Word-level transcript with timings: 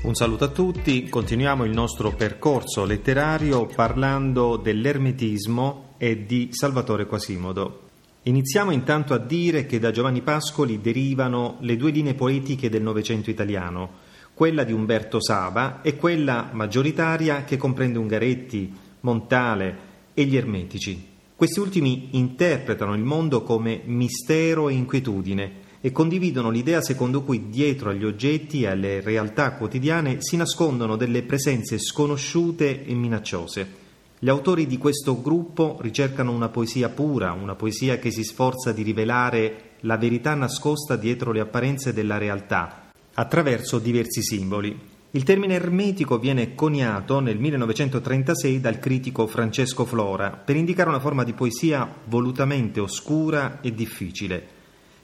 Un 0.00 0.14
saluto 0.14 0.44
a 0.44 0.48
tutti, 0.48 1.08
continuiamo 1.08 1.64
il 1.64 1.72
nostro 1.72 2.12
percorso 2.12 2.84
letterario 2.84 3.66
parlando 3.66 4.56
dell'ermetismo 4.56 5.94
e 5.98 6.24
di 6.24 6.50
Salvatore 6.52 7.04
Quasimodo. 7.04 7.88
Iniziamo 8.22 8.70
intanto 8.70 9.12
a 9.12 9.18
dire 9.18 9.66
che 9.66 9.80
da 9.80 9.90
Giovanni 9.90 10.22
Pascoli 10.22 10.80
derivano 10.80 11.56
le 11.60 11.76
due 11.76 11.90
linee 11.90 12.14
poetiche 12.14 12.70
del 12.70 12.80
Novecento 12.80 13.28
italiano, 13.28 13.90
quella 14.34 14.62
di 14.62 14.72
Umberto 14.72 15.20
Saba 15.20 15.82
e 15.82 15.96
quella 15.96 16.48
maggioritaria 16.52 17.42
che 17.42 17.56
comprende 17.56 17.98
Ungaretti, 17.98 18.72
Montale 19.00 19.78
e 20.14 20.24
gli 20.24 20.36
Ermetici. 20.36 21.06
Questi 21.34 21.58
ultimi 21.58 22.10
interpretano 22.12 22.94
il 22.94 23.02
mondo 23.02 23.42
come 23.42 23.80
mistero 23.84 24.68
e 24.68 24.74
inquietudine 24.74 25.57
e 25.80 25.92
condividono 25.92 26.50
l'idea 26.50 26.80
secondo 26.80 27.22
cui 27.22 27.48
dietro 27.48 27.90
agli 27.90 28.04
oggetti 28.04 28.62
e 28.62 28.68
alle 28.68 29.00
realtà 29.00 29.52
quotidiane 29.52 30.16
si 30.20 30.36
nascondono 30.36 30.96
delle 30.96 31.22
presenze 31.22 31.78
sconosciute 31.78 32.84
e 32.84 32.94
minacciose. 32.94 33.86
Gli 34.20 34.28
autori 34.28 34.66
di 34.66 34.78
questo 34.78 35.20
gruppo 35.20 35.78
ricercano 35.80 36.32
una 36.32 36.48
poesia 36.48 36.88
pura, 36.88 37.32
una 37.32 37.54
poesia 37.54 37.98
che 37.98 38.10
si 38.10 38.24
sforza 38.24 38.72
di 38.72 38.82
rivelare 38.82 39.76
la 39.82 39.96
verità 39.96 40.34
nascosta 40.34 40.96
dietro 40.96 41.30
le 41.30 41.38
apparenze 41.38 41.92
della 41.92 42.18
realtà, 42.18 42.90
attraverso 43.14 43.78
diversi 43.78 44.22
simboli. 44.22 44.76
Il 45.12 45.22
termine 45.22 45.54
ermetico 45.54 46.18
viene 46.18 46.56
coniato 46.56 47.20
nel 47.20 47.38
1936 47.38 48.60
dal 48.60 48.80
critico 48.80 49.28
Francesco 49.28 49.84
Flora 49.84 50.30
per 50.30 50.56
indicare 50.56 50.88
una 50.88 51.00
forma 51.00 51.22
di 51.22 51.32
poesia 51.32 51.88
volutamente 52.06 52.80
oscura 52.80 53.60
e 53.60 53.72
difficile. 53.72 54.57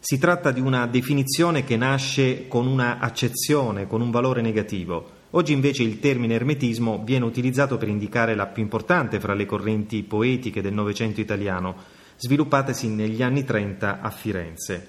Si 0.07 0.19
tratta 0.19 0.51
di 0.51 0.61
una 0.61 0.87
definizione 0.87 1.65
che 1.65 1.79
nasce 1.79 2.47
con 2.47 2.67
una 2.67 2.99
accezione, 2.99 3.87
con 3.87 4.03
un 4.03 4.11
valore 4.11 4.43
negativo. 4.43 5.11
Oggi 5.31 5.55
invece 5.55 5.83
il 5.83 5.99
termine 5.99 6.35
ermetismo 6.35 7.03
viene 7.03 7.25
utilizzato 7.25 7.79
per 7.79 7.89
indicare 7.89 8.35
la 8.35 8.45
più 8.45 8.63
importante 8.63 9.19
fra 9.19 9.33
le 9.33 9.47
correnti 9.47 10.03
poetiche 10.03 10.61
del 10.61 10.75
Novecento 10.75 11.23
italiano, 11.23 11.75
sviluppatesi 12.19 12.89
negli 12.89 13.23
anni 13.23 13.45
Trenta 13.45 14.03
a 14.03 14.11
Firenze. 14.11 14.89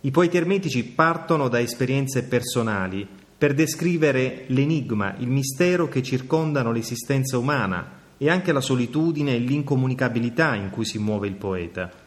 I 0.00 0.10
poeti 0.10 0.36
ermetici 0.36 0.82
partono 0.82 1.46
da 1.46 1.60
esperienze 1.60 2.24
personali 2.24 3.06
per 3.38 3.54
descrivere 3.54 4.46
l'enigma, 4.48 5.14
il 5.18 5.28
mistero 5.28 5.86
che 5.86 6.02
circondano 6.02 6.72
l'esistenza 6.72 7.38
umana 7.38 7.98
e 8.18 8.28
anche 8.28 8.50
la 8.50 8.60
solitudine 8.60 9.36
e 9.36 9.38
l'incomunicabilità 9.38 10.56
in 10.56 10.70
cui 10.70 10.84
si 10.84 10.98
muove 10.98 11.28
il 11.28 11.34
poeta. 11.34 11.99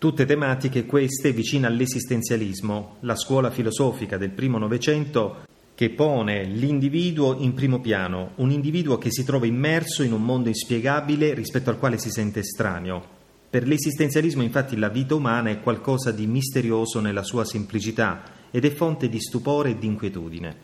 Tutte 0.00 0.24
tematiche 0.24 0.86
queste 0.86 1.30
vicine 1.30 1.66
all'esistenzialismo, 1.66 2.96
la 3.00 3.14
scuola 3.14 3.50
filosofica 3.50 4.16
del 4.16 4.30
primo 4.30 4.56
Novecento 4.56 5.44
che 5.74 5.90
pone 5.90 6.44
l'individuo 6.44 7.36
in 7.38 7.52
primo 7.52 7.80
piano, 7.80 8.30
un 8.36 8.50
individuo 8.50 8.96
che 8.96 9.10
si 9.10 9.24
trova 9.24 9.44
immerso 9.44 10.02
in 10.02 10.14
un 10.14 10.24
mondo 10.24 10.48
inspiegabile 10.48 11.34
rispetto 11.34 11.68
al 11.68 11.78
quale 11.78 11.98
si 11.98 12.08
sente 12.08 12.40
estraneo. 12.40 13.04
Per 13.50 13.68
l'esistenzialismo 13.68 14.42
infatti 14.42 14.74
la 14.78 14.88
vita 14.88 15.14
umana 15.14 15.50
è 15.50 15.60
qualcosa 15.60 16.12
di 16.12 16.26
misterioso 16.26 17.00
nella 17.00 17.22
sua 17.22 17.44
semplicità 17.44 18.22
ed 18.50 18.64
è 18.64 18.70
fonte 18.70 19.10
di 19.10 19.20
stupore 19.20 19.72
e 19.72 19.78
di 19.78 19.86
inquietudine. 19.86 20.56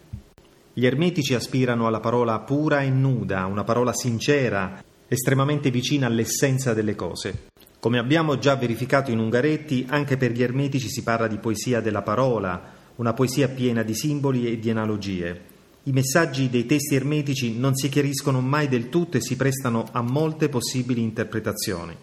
Gli 0.72 0.86
ermetici 0.86 1.34
aspirano 1.34 1.86
alla 1.86 2.00
parola 2.00 2.38
pura 2.38 2.80
e 2.80 2.88
nuda, 2.88 3.44
una 3.44 3.64
parola 3.64 3.92
sincera, 3.92 4.82
estremamente 5.06 5.70
vicina 5.70 6.06
all'essenza 6.06 6.72
delle 6.72 6.94
cose. 6.94 7.48
Come 7.86 7.98
abbiamo 7.98 8.36
già 8.36 8.56
verificato 8.56 9.12
in 9.12 9.20
Ungaretti, 9.20 9.86
anche 9.88 10.16
per 10.16 10.32
gli 10.32 10.42
ermetici 10.42 10.88
si 10.88 11.04
parla 11.04 11.28
di 11.28 11.36
poesia 11.36 11.80
della 11.80 12.02
parola, 12.02 12.60
una 12.96 13.12
poesia 13.12 13.46
piena 13.46 13.84
di 13.84 13.94
simboli 13.94 14.48
e 14.48 14.58
di 14.58 14.70
analogie. 14.70 15.40
I 15.84 15.92
messaggi 15.92 16.50
dei 16.50 16.66
testi 16.66 16.96
ermetici 16.96 17.56
non 17.56 17.76
si 17.76 17.88
chiariscono 17.88 18.40
mai 18.40 18.66
del 18.66 18.88
tutto 18.88 19.18
e 19.18 19.20
si 19.20 19.36
prestano 19.36 19.86
a 19.92 20.02
molte 20.02 20.48
possibili 20.48 21.00
interpretazioni. 21.00 21.96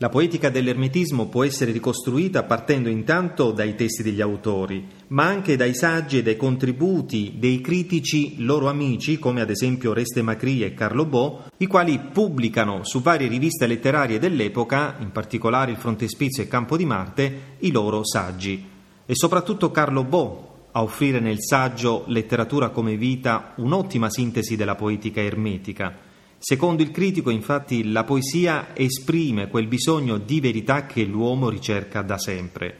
La 0.00 0.10
poetica 0.10 0.48
dell'ermetismo 0.48 1.26
può 1.26 1.42
essere 1.42 1.72
ricostruita 1.72 2.44
partendo 2.44 2.88
intanto 2.88 3.50
dai 3.50 3.74
testi 3.74 4.04
degli 4.04 4.20
autori, 4.20 4.86
ma 5.08 5.24
anche 5.24 5.56
dai 5.56 5.74
saggi 5.74 6.18
e 6.18 6.22
dai 6.22 6.36
contributi 6.36 7.34
dei 7.36 7.60
critici 7.60 8.44
loro 8.44 8.68
amici, 8.68 9.18
come 9.18 9.40
ad 9.40 9.50
esempio 9.50 9.92
Reste 9.92 10.22
Macri 10.22 10.62
e 10.62 10.72
Carlo 10.72 11.04
Bo, 11.04 11.46
i 11.56 11.66
quali 11.66 11.98
pubblicano 11.98 12.84
su 12.84 13.02
varie 13.02 13.26
riviste 13.26 13.66
letterarie 13.66 14.20
dell'epoca, 14.20 14.94
in 15.00 15.10
particolare 15.10 15.72
il 15.72 15.78
Frontespizio 15.78 16.44
e 16.44 16.48
Campo 16.48 16.76
di 16.76 16.84
Marte, 16.84 17.40
i 17.58 17.72
loro 17.72 18.04
saggi. 18.04 18.64
E 19.04 19.14
soprattutto 19.16 19.72
Carlo 19.72 20.04
Bo 20.04 20.66
a 20.70 20.82
offrire 20.84 21.18
nel 21.18 21.38
saggio 21.40 22.04
Letteratura 22.06 22.68
come 22.68 22.96
vita 22.96 23.54
un'ottima 23.56 24.08
sintesi 24.08 24.54
della 24.54 24.76
poetica 24.76 25.20
ermetica 25.20 26.06
Secondo 26.40 26.82
il 26.82 26.92
critico, 26.92 27.30
infatti, 27.30 27.90
la 27.90 28.04
poesia 28.04 28.68
esprime 28.72 29.48
quel 29.48 29.66
bisogno 29.66 30.18
di 30.18 30.40
verità 30.40 30.86
che 30.86 31.02
l'uomo 31.04 31.48
ricerca 31.48 32.00
da 32.02 32.16
sempre. 32.16 32.78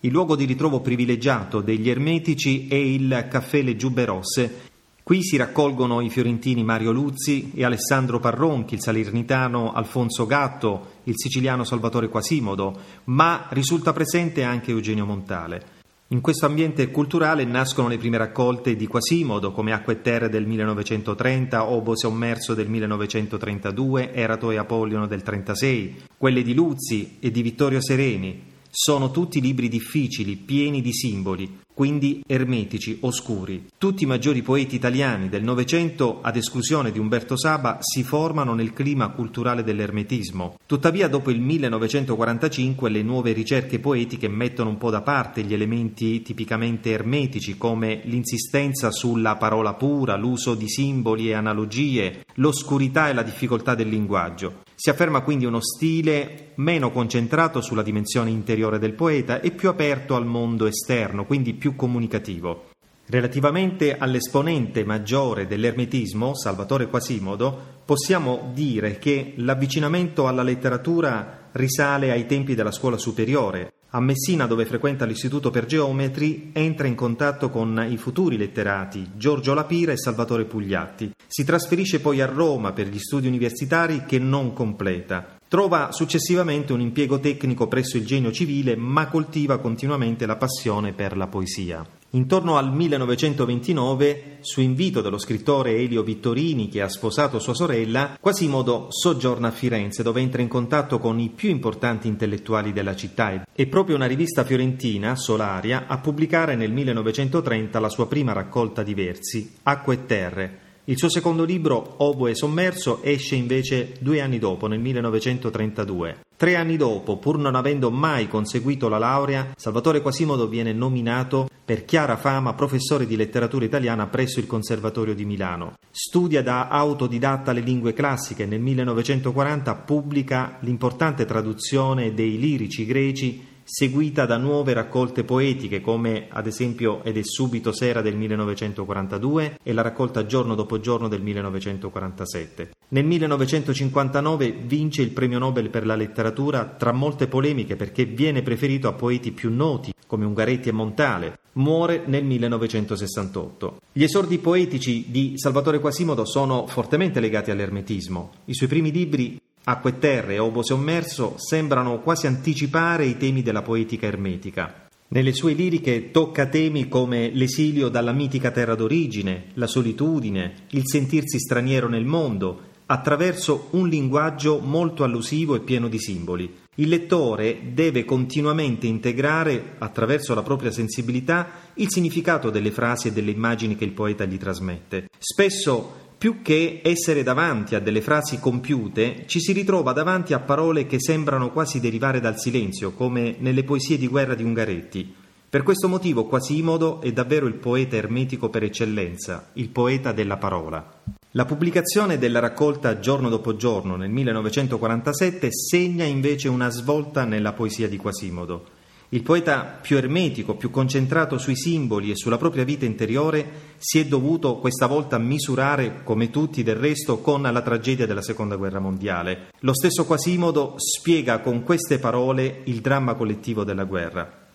Il 0.00 0.12
luogo 0.12 0.36
di 0.36 0.44
ritrovo 0.44 0.80
privilegiato 0.80 1.60
degli 1.60 1.90
ermetici 1.90 2.68
è 2.68 2.76
il 2.76 3.26
caffè 3.28 3.62
Le 3.62 3.74
Giubbe 3.76 4.04
Rosse. 4.04 4.70
Qui 5.02 5.20
si 5.22 5.36
raccolgono 5.36 6.00
i 6.00 6.10
fiorentini 6.10 6.62
Mario 6.62 6.92
Luzzi 6.92 7.50
e 7.54 7.64
Alessandro 7.64 8.20
Parronchi, 8.20 8.74
il 8.74 8.80
salernitano 8.80 9.72
Alfonso 9.72 10.24
Gatto, 10.24 11.00
il 11.04 11.14
siciliano 11.16 11.64
Salvatore 11.64 12.08
Quasimodo, 12.08 12.78
ma 13.04 13.46
risulta 13.50 13.92
presente 13.92 14.44
anche 14.44 14.70
Eugenio 14.70 15.06
Montale. 15.06 15.81
In 16.12 16.20
questo 16.20 16.44
ambiente 16.44 16.90
culturale 16.90 17.42
nascono 17.46 17.88
le 17.88 17.96
prime 17.96 18.18
raccolte 18.18 18.76
di 18.76 18.86
Quasimodo, 18.86 19.50
come 19.50 19.72
Acque 19.72 19.94
e 19.94 20.00
Terre 20.02 20.28
del 20.28 20.44
1930, 20.44 21.70
Obo 21.70 21.96
Sommerso 21.96 22.52
del 22.52 22.68
1932, 22.68 24.12
Erato 24.12 24.50
e 24.50 24.58
Apollino 24.58 25.06
del 25.06 25.22
1936, 25.24 26.02
quelle 26.18 26.42
di 26.42 26.52
Luzzi 26.52 27.16
e 27.18 27.30
di 27.30 27.40
Vittorio 27.40 27.80
Sereni. 27.80 28.42
Sono 28.68 29.10
tutti 29.10 29.40
libri 29.40 29.70
difficili, 29.70 30.36
pieni 30.36 30.82
di 30.82 30.92
simboli, 30.92 31.60
quindi 31.74 32.22
ermetici, 32.26 32.98
oscuri. 33.00 33.66
Tutti 33.78 34.04
i 34.04 34.06
maggiori 34.06 34.42
poeti 34.42 34.74
italiani 34.74 35.28
del 35.28 35.42
Novecento, 35.42 36.20
ad 36.22 36.36
esclusione 36.36 36.92
di 36.92 36.98
Umberto 36.98 37.36
Saba, 37.36 37.78
si 37.80 38.02
formano 38.02 38.54
nel 38.54 38.72
clima 38.72 39.08
culturale 39.08 39.62
dell'ermetismo. 39.62 40.58
Tuttavia, 40.66 41.08
dopo 41.08 41.30
il 41.30 41.40
1945, 41.40 42.90
le 42.90 43.02
nuove 43.02 43.32
ricerche 43.32 43.78
poetiche 43.78 44.28
mettono 44.28 44.70
un 44.70 44.78
po' 44.78 44.90
da 44.90 45.02
parte 45.02 45.42
gli 45.42 45.54
elementi 45.54 46.22
tipicamente 46.22 46.90
ermetici, 46.90 47.56
come 47.56 48.02
l'insistenza 48.04 48.90
sulla 48.90 49.36
parola 49.36 49.74
pura, 49.74 50.16
l'uso 50.16 50.54
di 50.54 50.68
simboli 50.68 51.28
e 51.28 51.34
analogie, 51.34 52.24
l'oscurità 52.34 53.08
e 53.08 53.14
la 53.14 53.22
difficoltà 53.22 53.74
del 53.74 53.88
linguaggio. 53.88 54.60
Si 54.74 54.90
afferma 54.90 55.20
quindi 55.20 55.44
uno 55.44 55.60
stile 55.60 56.52
meno 56.56 56.90
concentrato 56.90 57.60
sulla 57.60 57.82
dimensione 57.82 58.30
interiore 58.30 58.80
del 58.80 58.94
poeta 58.94 59.40
e 59.40 59.52
più 59.52 59.68
aperto 59.68 60.16
al 60.16 60.26
mondo 60.26 60.66
esterno, 60.66 61.24
quindi 61.24 61.54
più 61.62 61.76
comunicativo. 61.76 62.70
Relativamente 63.06 63.96
all'esponente 63.96 64.84
maggiore 64.84 65.46
dell'ermetismo, 65.46 66.34
Salvatore 66.34 66.88
Quasimodo, 66.88 67.80
possiamo 67.84 68.50
dire 68.52 68.98
che 68.98 69.34
l'avvicinamento 69.36 70.26
alla 70.26 70.42
letteratura 70.42 71.50
risale 71.52 72.10
ai 72.10 72.26
tempi 72.26 72.56
della 72.56 72.72
scuola 72.72 72.96
superiore. 72.96 73.74
A 73.90 74.00
Messina, 74.00 74.46
dove 74.46 74.64
frequenta 74.64 75.04
l'Istituto 75.04 75.50
per 75.50 75.66
Geometri, 75.66 76.50
entra 76.52 76.88
in 76.88 76.96
contatto 76.96 77.48
con 77.48 77.86
i 77.88 77.96
futuri 77.96 78.36
letterati 78.36 79.10
Giorgio 79.14 79.54
Lapira 79.54 79.92
e 79.92 79.98
Salvatore 79.98 80.44
Pugliatti. 80.44 81.12
Si 81.28 81.44
trasferisce 81.44 82.00
poi 82.00 82.20
a 82.20 82.26
Roma 82.26 82.72
per 82.72 82.88
gli 82.88 82.98
studi 82.98 83.28
universitari 83.28 84.04
che 84.04 84.18
non 84.18 84.52
completa. 84.52 85.36
Trova 85.52 85.92
successivamente 85.92 86.72
un 86.72 86.80
impiego 86.80 87.20
tecnico 87.20 87.68
presso 87.68 87.98
il 87.98 88.06
genio 88.06 88.32
civile, 88.32 88.74
ma 88.74 89.08
coltiva 89.08 89.58
continuamente 89.58 90.24
la 90.24 90.36
passione 90.36 90.94
per 90.94 91.14
la 91.14 91.26
poesia. 91.26 91.86
Intorno 92.12 92.56
al 92.56 92.72
1929, 92.72 94.38
su 94.40 94.62
invito 94.62 95.02
dello 95.02 95.18
scrittore 95.18 95.76
Elio 95.76 96.02
Vittorini, 96.02 96.70
che 96.70 96.80
ha 96.80 96.88
sposato 96.88 97.38
sua 97.38 97.52
sorella, 97.52 98.16
Quasimodo 98.18 98.86
soggiorna 98.88 99.48
a 99.48 99.50
Firenze, 99.50 100.02
dove 100.02 100.22
entra 100.22 100.40
in 100.40 100.48
contatto 100.48 100.98
con 100.98 101.18
i 101.18 101.28
più 101.28 101.50
importanti 101.50 102.08
intellettuali 102.08 102.72
della 102.72 102.96
città. 102.96 103.46
È 103.52 103.66
proprio 103.66 103.96
una 103.96 104.06
rivista 104.06 104.44
fiorentina, 104.44 105.16
Solaria, 105.16 105.84
a 105.86 105.98
pubblicare 105.98 106.56
nel 106.56 106.72
1930 106.72 107.78
la 107.78 107.90
sua 107.90 108.08
prima 108.08 108.32
raccolta 108.32 108.82
di 108.82 108.94
versi, 108.94 109.56
Acque 109.64 109.94
e 109.96 110.06
Terre, 110.06 110.60
il 110.86 110.98
suo 110.98 111.08
secondo 111.08 111.44
libro, 111.44 111.94
Oboe 111.98 112.34
sommerso, 112.34 113.02
esce 113.02 113.36
invece 113.36 113.94
due 114.00 114.20
anni 114.20 114.40
dopo, 114.40 114.66
nel 114.66 114.80
1932. 114.80 116.22
Tre 116.36 116.56
anni 116.56 116.76
dopo, 116.76 117.18
pur 117.18 117.38
non 117.38 117.54
avendo 117.54 117.88
mai 117.92 118.26
conseguito 118.26 118.88
la 118.88 118.98
laurea, 118.98 119.52
Salvatore 119.56 120.02
Quasimodo 120.02 120.48
viene 120.48 120.72
nominato 120.72 121.48
per 121.64 121.84
chiara 121.84 122.16
fama 122.16 122.54
professore 122.54 123.06
di 123.06 123.14
letteratura 123.14 123.64
italiana 123.64 124.08
presso 124.08 124.40
il 124.40 124.48
Conservatorio 124.48 125.14
di 125.14 125.24
Milano. 125.24 125.74
Studia 125.88 126.42
da 126.42 126.66
autodidatta 126.66 127.52
le 127.52 127.60
lingue 127.60 127.92
classiche 127.92 128.42
e 128.42 128.46
nel 128.46 128.60
1940 128.60 129.74
pubblica 129.76 130.56
l'importante 130.62 131.24
traduzione 131.24 132.12
dei 132.12 132.40
lirici 132.40 132.84
greci 132.84 133.50
seguita 133.64 134.26
da 134.26 134.36
nuove 134.36 134.72
raccolte 134.72 135.24
poetiche 135.24 135.80
come 135.80 136.26
ad 136.28 136.46
esempio 136.46 137.02
Ed 137.04 137.16
è 137.16 137.22
subito 137.22 137.72
sera 137.72 138.02
del 138.02 138.16
1942 138.16 139.58
e 139.62 139.72
la 139.72 139.82
raccolta 139.82 140.26
Giorno 140.26 140.54
dopo 140.54 140.80
giorno 140.80 141.08
del 141.08 141.22
1947. 141.22 142.70
Nel 142.88 143.04
1959 143.04 144.50
vince 144.66 145.02
il 145.02 145.10
premio 145.10 145.38
Nobel 145.38 145.70
per 145.70 145.86
la 145.86 145.96
letteratura 145.96 146.66
tra 146.66 146.92
molte 146.92 147.26
polemiche 147.26 147.76
perché 147.76 148.04
viene 148.04 148.42
preferito 148.42 148.88
a 148.88 148.92
poeti 148.92 149.32
più 149.32 149.50
noti 149.52 149.92
come 150.06 150.26
Ungaretti 150.26 150.68
e 150.68 150.72
Montale. 150.72 151.38
Muore 151.54 152.02
nel 152.06 152.24
1968. 152.24 153.80
Gli 153.92 154.02
esordi 154.02 154.38
poetici 154.38 155.06
di 155.08 155.34
Salvatore 155.36 155.80
Quasimodo 155.80 156.24
sono 156.24 156.66
fortemente 156.66 157.20
legati 157.20 157.50
all'ermetismo. 157.50 158.30
I 158.46 158.54
suoi 158.54 158.68
primi 158.68 158.90
libri 158.90 159.38
Acque 159.64 159.98
terre 159.98 160.40
Obo 160.40 160.64
sommerso 160.64 161.34
sembrano 161.36 162.00
quasi 162.00 162.26
anticipare 162.26 163.06
i 163.06 163.16
temi 163.16 163.42
della 163.42 163.62
poetica 163.62 164.06
ermetica. 164.06 164.88
Nelle 165.08 165.32
sue 165.32 165.52
liriche 165.52 166.10
tocca 166.10 166.46
temi 166.46 166.88
come 166.88 167.30
l'esilio 167.32 167.88
dalla 167.88 168.12
mitica 168.12 168.50
terra 168.50 168.74
d'origine, 168.74 169.50
la 169.54 169.68
solitudine, 169.68 170.64
il 170.70 170.82
sentirsi 170.84 171.38
straniero 171.38 171.88
nel 171.88 172.04
mondo, 172.04 172.70
attraverso 172.86 173.68
un 173.72 173.86
linguaggio 173.86 174.58
molto 174.58 175.04
allusivo 175.04 175.54
e 175.54 175.60
pieno 175.60 175.86
di 175.86 176.00
simboli. 176.00 176.52
Il 176.76 176.88
lettore 176.88 177.70
deve 177.72 178.04
continuamente 178.04 178.88
integrare, 178.88 179.76
attraverso 179.78 180.34
la 180.34 180.42
propria 180.42 180.72
sensibilità, 180.72 181.70
il 181.74 181.88
significato 181.88 182.50
delle 182.50 182.70
frasi 182.72 183.08
e 183.08 183.12
delle 183.12 183.30
immagini 183.30 183.76
che 183.76 183.84
il 183.84 183.92
poeta 183.92 184.24
gli 184.24 184.38
trasmette. 184.38 185.08
Spesso 185.18 186.00
più 186.22 186.40
che 186.40 186.82
essere 186.84 187.24
davanti 187.24 187.74
a 187.74 187.80
delle 187.80 188.00
frasi 188.00 188.38
compiute, 188.38 189.24
ci 189.26 189.40
si 189.40 189.50
ritrova 189.50 189.92
davanti 189.92 190.34
a 190.34 190.38
parole 190.38 190.86
che 190.86 191.00
sembrano 191.00 191.50
quasi 191.50 191.80
derivare 191.80 192.20
dal 192.20 192.38
silenzio, 192.38 192.92
come 192.92 193.34
nelle 193.40 193.64
poesie 193.64 193.98
di 193.98 194.06
guerra 194.06 194.36
di 194.36 194.44
Ungaretti. 194.44 195.12
Per 195.50 195.64
questo 195.64 195.88
motivo 195.88 196.26
Quasimodo 196.26 197.00
è 197.00 197.10
davvero 197.10 197.46
il 197.46 197.54
poeta 197.54 197.96
ermetico 197.96 198.50
per 198.50 198.62
eccellenza, 198.62 199.48
il 199.54 199.70
poeta 199.70 200.12
della 200.12 200.36
parola. 200.36 201.00
La 201.32 201.44
pubblicazione 201.44 202.18
della 202.18 202.38
raccolta 202.38 203.00
Giorno 203.00 203.28
dopo 203.28 203.56
giorno 203.56 203.96
nel 203.96 204.10
1947 204.10 205.48
segna 205.50 206.04
invece 206.04 206.46
una 206.46 206.70
svolta 206.70 207.24
nella 207.24 207.52
poesia 207.52 207.88
di 207.88 207.96
Quasimodo. 207.96 208.66
Il 209.14 209.22
poeta 209.22 209.78
più 209.78 209.98
ermetico, 209.98 210.56
più 210.56 210.70
concentrato 210.70 211.36
sui 211.36 211.54
simboli 211.54 212.10
e 212.10 212.16
sulla 212.16 212.38
propria 212.38 212.64
vita 212.64 212.86
interiore, 212.86 213.74
si 213.76 213.98
è 213.98 214.06
dovuto 214.06 214.56
questa 214.56 214.86
volta 214.86 215.18
misurare, 215.18 216.02
come 216.02 216.30
tutti 216.30 216.62
del 216.62 216.76
resto, 216.76 217.18
con 217.18 217.42
la 217.42 217.60
tragedia 217.60 218.06
della 218.06 218.22
Seconda 218.22 218.56
Guerra 218.56 218.80
Mondiale. 218.80 219.50
Lo 219.58 219.74
stesso 219.74 220.06
Quasimodo 220.06 220.76
spiega 220.78 221.40
con 221.40 221.62
queste 221.62 221.98
parole 221.98 222.62
il 222.64 222.80
dramma 222.80 223.12
collettivo 223.12 223.64
della 223.64 223.84
guerra. 223.84 224.48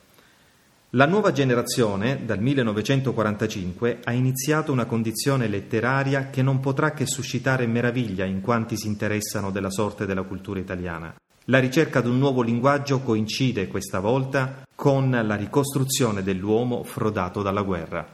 La 0.91 1.05
nuova 1.05 1.31
generazione, 1.31 2.25
dal 2.25 2.41
1945, 2.41 3.99
ha 4.05 4.11
iniziato 4.11 4.71
una 4.71 4.85
condizione 4.85 5.47
letteraria 5.47 6.31
che 6.31 6.41
non 6.41 6.59
potrà 6.61 6.93
che 6.93 7.05
suscitare 7.05 7.67
meraviglia 7.67 8.25
in 8.25 8.41
quanti 8.41 8.75
si 8.75 8.87
interessano 8.87 9.51
della 9.51 9.69
sorte 9.69 10.07
della 10.07 10.23
cultura 10.23 10.59
italiana. 10.59 11.13
La 11.49 11.59
ricerca 11.59 12.01
di 12.01 12.09
un 12.09 12.17
nuovo 12.17 12.41
linguaggio 12.41 12.99
coincide 12.99 13.69
questa 13.69 14.01
volta 14.01 14.67
con 14.75 15.09
la 15.09 15.35
ricostruzione 15.35 16.21
dell'uomo 16.21 16.83
frodato 16.83 17.41
dalla 17.41 17.61
guerra. 17.61 18.05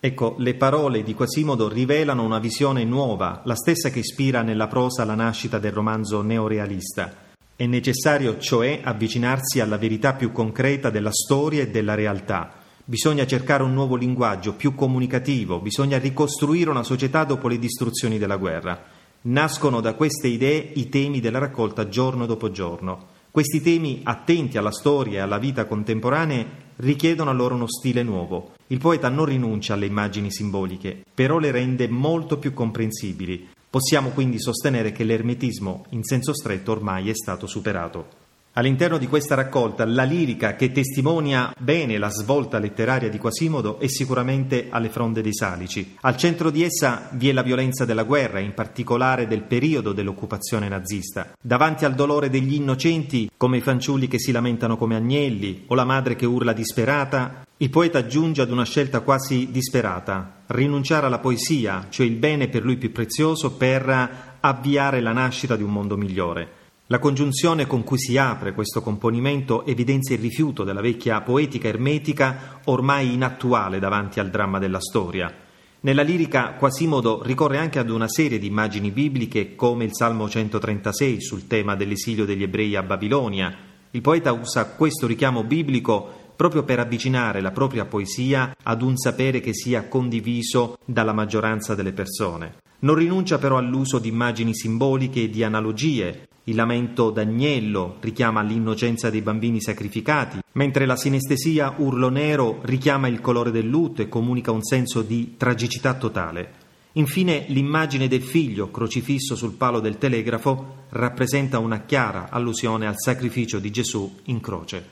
Ecco, 0.00 0.36
le 0.38 0.54
parole 0.54 1.02
di 1.02 1.12
Quasimodo 1.12 1.68
rivelano 1.68 2.22
una 2.22 2.38
visione 2.38 2.82
nuova, 2.84 3.42
la 3.44 3.54
stessa 3.54 3.90
che 3.90 3.98
ispira 3.98 4.40
nella 4.40 4.66
prosa 4.66 5.04
la 5.04 5.14
nascita 5.14 5.58
del 5.58 5.72
romanzo 5.72 6.22
neorealista. 6.22 7.12
È 7.54 7.66
necessario, 7.66 8.38
cioè, 8.38 8.80
avvicinarsi 8.82 9.60
alla 9.60 9.76
verità 9.76 10.14
più 10.14 10.32
concreta 10.32 10.88
della 10.88 11.12
storia 11.12 11.64
e 11.64 11.68
della 11.68 11.94
realtà. 11.94 12.50
Bisogna 12.82 13.26
cercare 13.26 13.62
un 13.62 13.74
nuovo 13.74 13.94
linguaggio 13.94 14.54
più 14.54 14.74
comunicativo, 14.74 15.60
bisogna 15.60 15.98
ricostruire 15.98 16.70
una 16.70 16.82
società 16.82 17.24
dopo 17.24 17.46
le 17.46 17.58
distruzioni 17.58 18.16
della 18.16 18.36
guerra. 18.36 18.93
Nascono 19.26 19.80
da 19.80 19.94
queste 19.94 20.28
idee 20.28 20.72
i 20.74 20.90
temi 20.90 21.18
della 21.18 21.38
raccolta 21.38 21.88
giorno 21.88 22.26
dopo 22.26 22.50
giorno. 22.50 23.06
Questi 23.30 23.62
temi, 23.62 24.02
attenti 24.04 24.58
alla 24.58 24.70
storia 24.70 25.20
e 25.20 25.22
alla 25.22 25.38
vita 25.38 25.64
contemporanee, 25.64 26.46
richiedono 26.76 27.30
allora 27.30 27.54
uno 27.54 27.66
stile 27.66 28.02
nuovo. 28.02 28.52
Il 28.66 28.80
poeta 28.80 29.08
non 29.08 29.24
rinuncia 29.24 29.72
alle 29.72 29.86
immagini 29.86 30.30
simboliche, 30.30 31.04
però 31.14 31.38
le 31.38 31.52
rende 31.52 31.88
molto 31.88 32.36
più 32.36 32.52
comprensibili. 32.52 33.48
Possiamo 33.70 34.10
quindi 34.10 34.38
sostenere 34.38 34.92
che 34.92 35.04
l'ermetismo 35.04 35.86
in 35.90 36.04
senso 36.04 36.34
stretto 36.34 36.72
ormai 36.72 37.08
è 37.08 37.14
stato 37.14 37.46
superato. 37.46 38.23
All'interno 38.56 38.98
di 38.98 39.08
questa 39.08 39.34
raccolta 39.34 39.84
la 39.84 40.04
lirica 40.04 40.54
che 40.54 40.70
testimonia 40.70 41.52
bene 41.58 41.98
la 41.98 42.08
svolta 42.08 42.60
letteraria 42.60 43.08
di 43.08 43.18
Quasimodo 43.18 43.80
è 43.80 43.88
sicuramente 43.88 44.68
alle 44.70 44.90
fronde 44.90 45.22
dei 45.22 45.34
Salici. 45.34 45.96
Al 46.02 46.16
centro 46.16 46.50
di 46.50 46.62
essa 46.62 47.08
vi 47.14 47.28
è 47.28 47.32
la 47.32 47.42
violenza 47.42 47.84
della 47.84 48.04
guerra, 48.04 48.38
in 48.38 48.54
particolare 48.54 49.26
del 49.26 49.42
periodo 49.42 49.92
dell'occupazione 49.92 50.68
nazista. 50.68 51.32
Davanti 51.40 51.84
al 51.84 51.96
dolore 51.96 52.30
degli 52.30 52.54
innocenti, 52.54 53.28
come 53.36 53.56
i 53.56 53.60
fanciulli 53.60 54.06
che 54.06 54.20
si 54.20 54.30
lamentano 54.30 54.76
come 54.76 54.94
agnelli 54.94 55.64
o 55.66 55.74
la 55.74 55.84
madre 55.84 56.14
che 56.14 56.24
urla 56.24 56.52
disperata, 56.52 57.42
il 57.56 57.70
poeta 57.70 58.06
giunge 58.06 58.42
ad 58.42 58.52
una 58.52 58.64
scelta 58.64 59.00
quasi 59.00 59.50
disperata, 59.50 60.42
rinunciare 60.46 61.06
alla 61.06 61.18
poesia, 61.18 61.86
cioè 61.88 62.06
il 62.06 62.14
bene 62.14 62.46
per 62.46 62.62
lui 62.62 62.76
più 62.76 62.92
prezioso, 62.92 63.54
per 63.54 64.36
avviare 64.38 65.00
la 65.00 65.12
nascita 65.12 65.56
di 65.56 65.64
un 65.64 65.72
mondo 65.72 65.96
migliore. 65.96 66.62
La 66.88 66.98
congiunzione 66.98 67.66
con 67.66 67.82
cui 67.82 67.98
si 67.98 68.18
apre 68.18 68.52
questo 68.52 68.82
componimento 68.82 69.64
evidenzia 69.64 70.16
il 70.16 70.20
rifiuto 70.20 70.64
della 70.64 70.82
vecchia 70.82 71.22
poetica 71.22 71.66
ermetica 71.68 72.60
ormai 72.64 73.14
inattuale 73.14 73.78
davanti 73.78 74.20
al 74.20 74.28
dramma 74.28 74.58
della 74.58 74.80
storia. 74.80 75.32
Nella 75.80 76.02
lirica 76.02 76.52
Quasimodo 76.52 77.22
ricorre 77.22 77.56
anche 77.56 77.78
ad 77.78 77.88
una 77.88 78.06
serie 78.06 78.38
di 78.38 78.48
immagini 78.48 78.90
bibliche 78.90 79.54
come 79.54 79.84
il 79.84 79.94
Salmo 79.94 80.28
136 80.28 81.22
sul 81.22 81.46
tema 81.46 81.74
dell'esilio 81.74 82.26
degli 82.26 82.42
ebrei 82.42 82.76
a 82.76 82.82
Babilonia. 82.82 83.56
Il 83.90 84.02
poeta 84.02 84.32
usa 84.32 84.66
questo 84.66 85.06
richiamo 85.06 85.42
biblico 85.42 86.32
proprio 86.36 86.64
per 86.64 86.80
avvicinare 86.80 87.40
la 87.40 87.50
propria 87.50 87.86
poesia 87.86 88.54
ad 88.62 88.82
un 88.82 88.98
sapere 88.98 89.40
che 89.40 89.54
sia 89.54 89.88
condiviso 89.88 90.76
dalla 90.84 91.14
maggioranza 91.14 91.74
delle 91.74 91.92
persone. 91.92 92.56
Non 92.80 92.96
rinuncia 92.96 93.38
però 93.38 93.56
all'uso 93.56 93.98
di 93.98 94.08
immagini 94.08 94.54
simboliche 94.54 95.22
e 95.22 95.30
di 95.30 95.42
analogie. 95.42 96.28
Il 96.46 96.56
lamento 96.56 97.10
d'agnello 97.10 97.96
richiama 98.00 98.42
l'innocenza 98.42 99.08
dei 99.08 99.22
bambini 99.22 99.62
sacrificati, 99.62 100.40
mentre 100.52 100.84
la 100.84 100.94
sinestesia 100.94 101.74
urlo 101.78 102.10
nero 102.10 102.60
richiama 102.64 103.08
il 103.08 103.22
colore 103.22 103.50
del 103.50 103.66
lutto 103.66 104.02
e 104.02 104.10
comunica 104.10 104.50
un 104.50 104.62
senso 104.62 105.00
di 105.00 105.36
tragicità 105.38 105.94
totale. 105.94 106.62
Infine 106.92 107.46
l'immagine 107.48 108.08
del 108.08 108.22
figlio 108.22 108.70
crocifisso 108.70 109.34
sul 109.34 109.54
palo 109.54 109.80
del 109.80 109.96
telegrafo 109.96 110.84
rappresenta 110.90 111.58
una 111.58 111.80
chiara 111.80 112.28
allusione 112.28 112.86
al 112.86 112.98
sacrificio 112.98 113.58
di 113.58 113.70
Gesù 113.70 114.14
in 114.24 114.40
croce. 114.40 114.88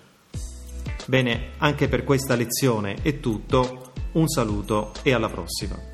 Bene, 1.07 1.50
anche 1.59 1.87
per 1.87 2.03
questa 2.05 2.35
lezione 2.35 2.97
è 3.03 3.21
tutto, 3.21 3.93
un 4.12 4.27
saluto 4.27 4.93
e 5.03 5.12
alla 5.12 5.29
prossima. 5.29 5.92